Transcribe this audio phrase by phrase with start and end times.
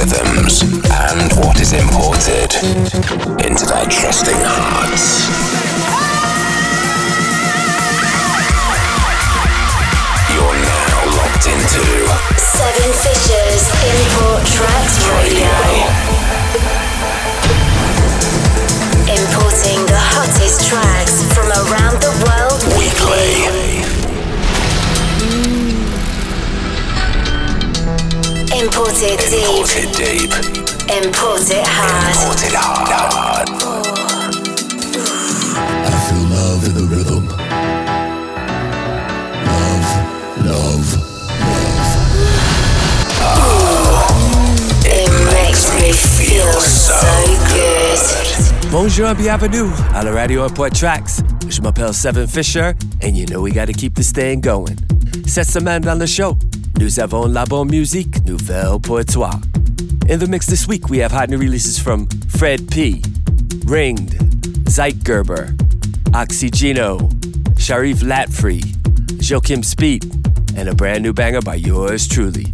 [0.00, 2.48] rhythms and what is imported
[3.44, 5.28] into their trusting hearts.
[10.32, 11.84] You're now locked into
[12.40, 15.52] Seven Fishers Import Tracks Radio.
[19.04, 22.39] Importing the hottest tracks from around the world
[28.60, 29.46] Imported deep.
[29.48, 30.32] Imported deep.
[31.02, 32.14] Imported hard.
[32.14, 33.48] Imported hard.
[35.86, 37.24] I feel love in the rhythm.
[39.46, 39.88] Love,
[40.44, 40.88] love,
[43.16, 43.48] love.
[44.84, 47.00] It makes me feel so
[47.48, 48.70] good.
[48.70, 51.22] Bonjour and bienvenue à la radio Import Tracks.
[51.48, 54.76] Je m'appelle Seven Fisher, and you know we gotta keep this thing going.
[55.26, 56.36] Cette semaine dans le show,
[56.80, 59.30] nous avons la bonne musique nouvelle pour toi.
[60.08, 63.02] In the mix this week, we have hot new releases from Fred P,
[63.66, 64.16] Ringed,
[64.64, 65.54] Zeitgeber,
[66.12, 66.98] Oxygeno,
[67.58, 68.62] Sharif Laffrey,
[69.20, 70.04] Joachim Spieth,
[70.56, 72.46] and a brand new banger by yours truly.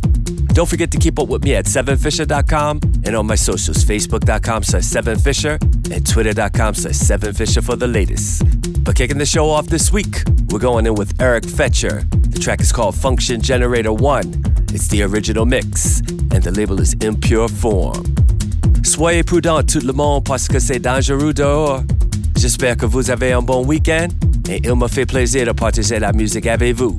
[0.53, 4.83] Don't forget to keep up with me at 7fisher.com and on my socials, facebook.com slash
[4.83, 8.43] 7fisher and twitter.com slash 7fisher for the latest.
[8.83, 12.03] But kicking the show off this week, we're going in with Eric Fetcher.
[12.37, 14.69] The track is called Function Generator 1.
[14.75, 18.05] It's the original mix, and the label is Impure Form.
[18.83, 21.83] Soyez prudents tout le monde parce que c'est dangereux dehors.
[22.37, 24.09] J'espère que vous avez un bon week-end
[24.51, 26.99] et il me fait plaisir de partager la musique avec vous.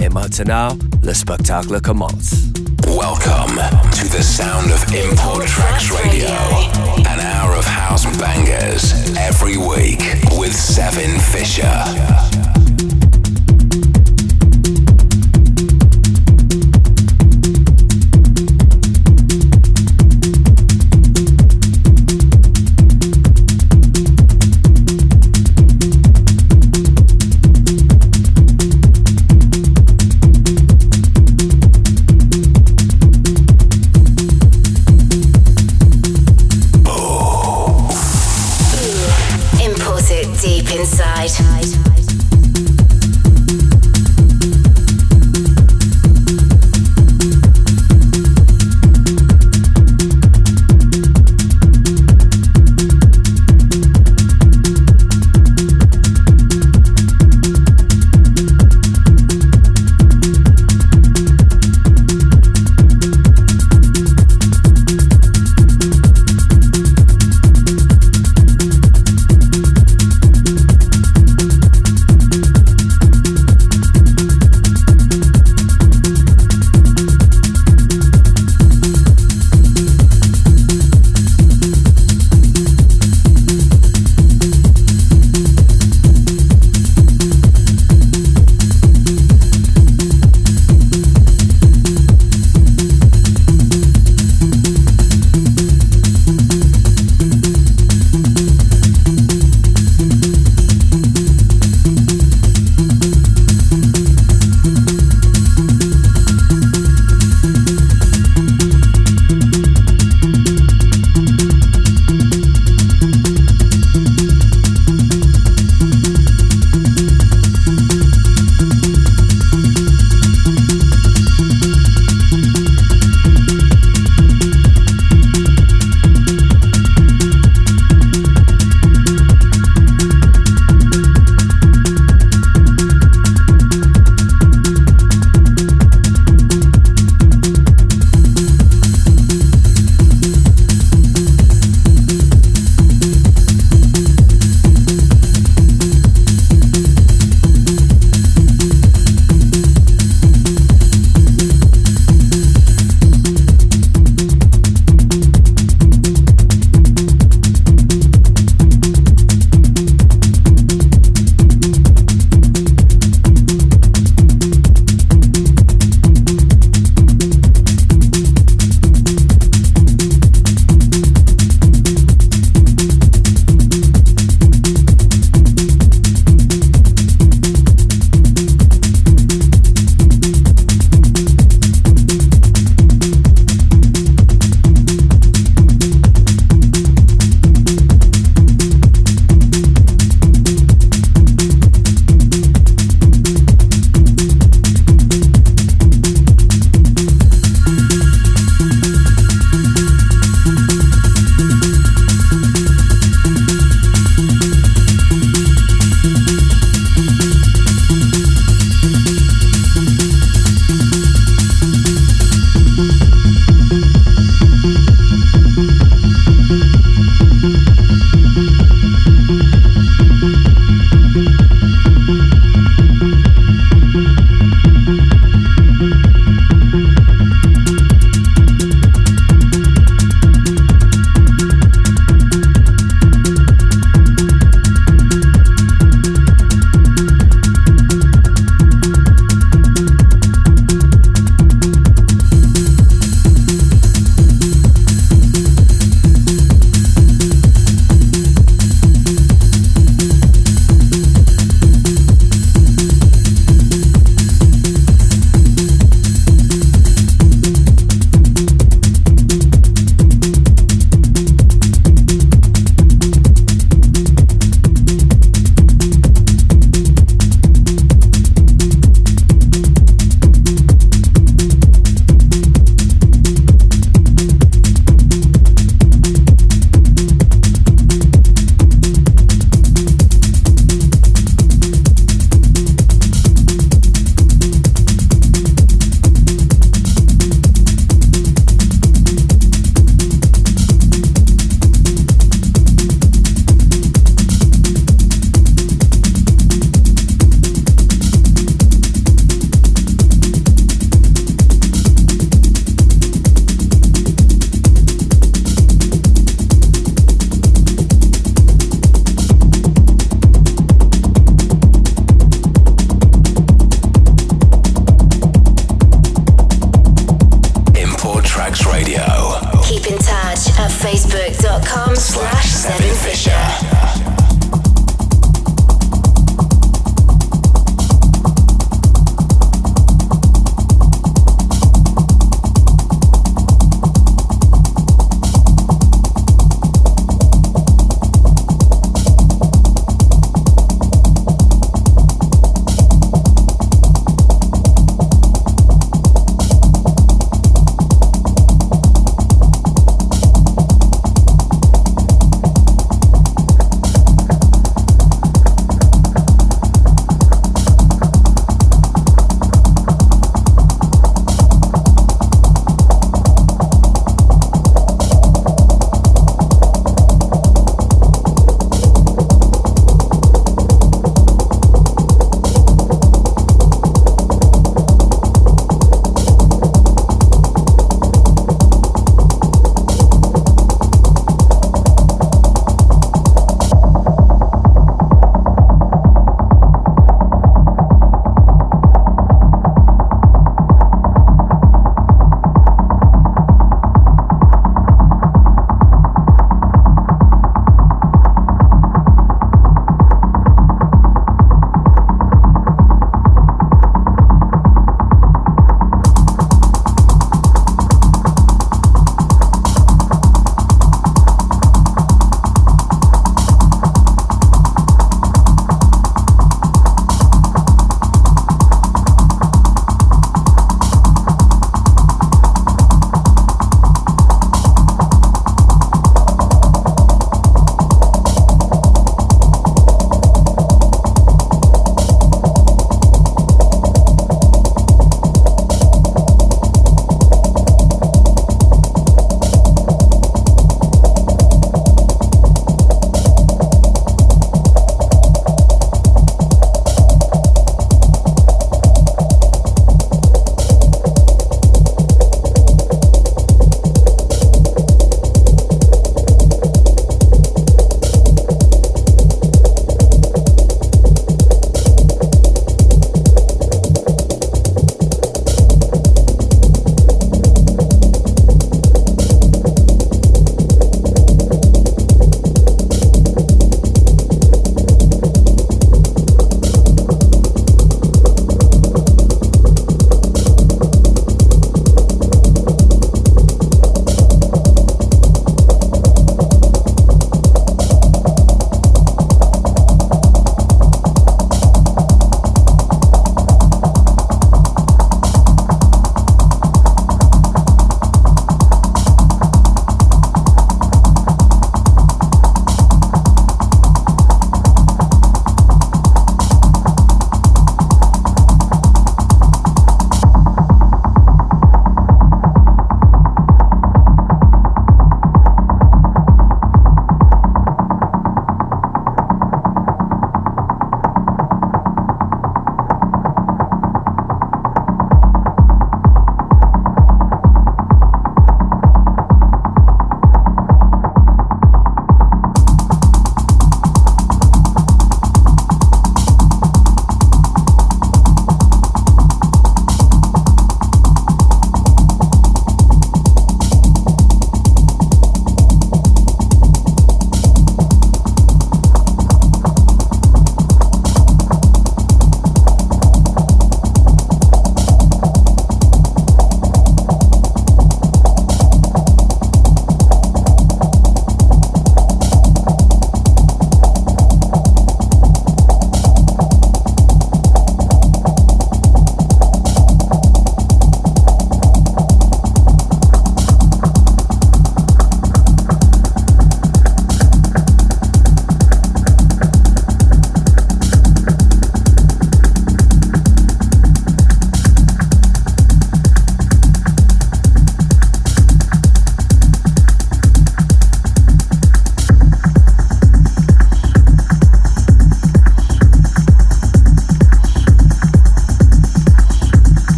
[0.00, 0.68] Et maintenant,
[1.04, 2.48] le spectacle commence.
[2.86, 3.58] Welcome
[3.92, 6.30] to the sound of Import Tracks Radio.
[7.04, 10.00] An hour of house bangers every week
[10.38, 12.47] with Seven Fisher.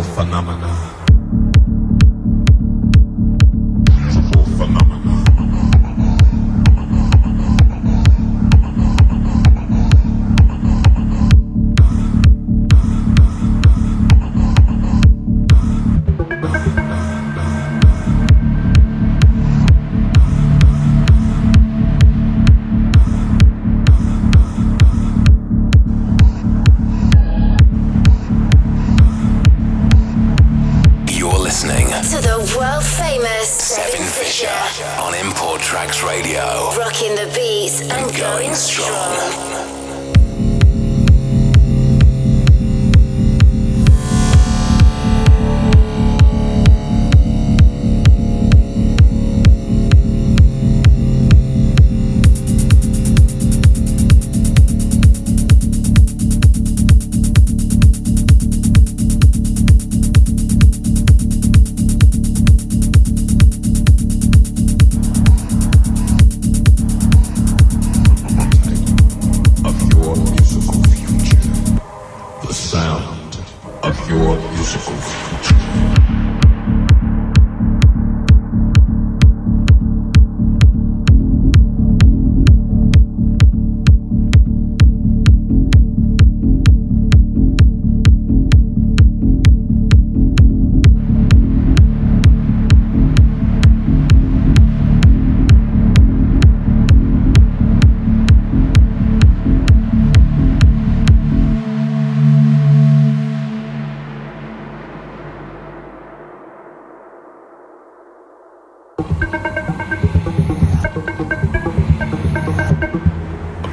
[0.00, 1.11] Phenomena.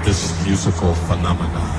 [0.05, 1.78] This musical phenomenon.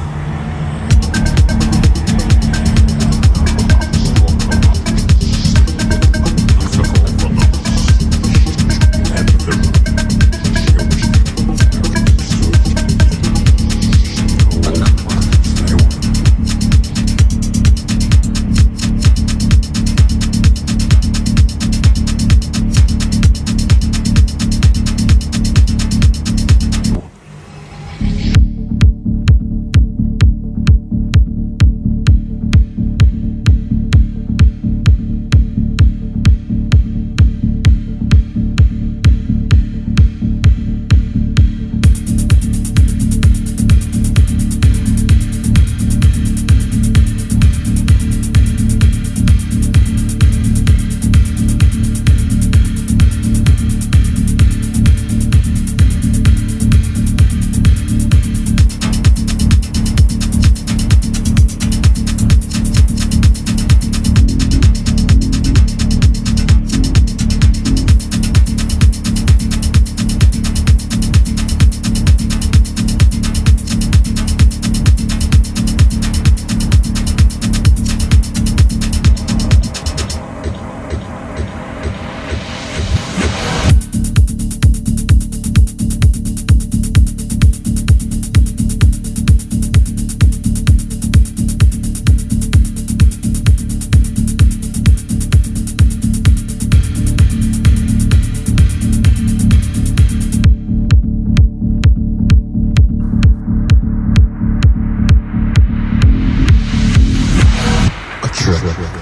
[108.59, 108.59] 是。
[108.59, 109.00] 是是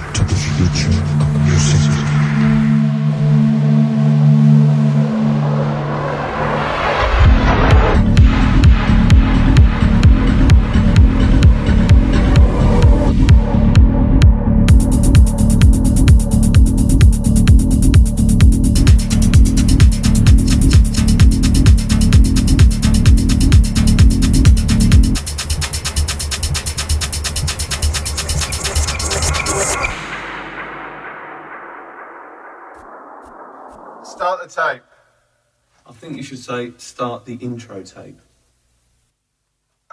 [36.49, 38.19] say start the intro tape.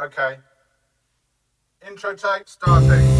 [0.01, 0.39] Okay.
[1.87, 3.16] Intro tape starting.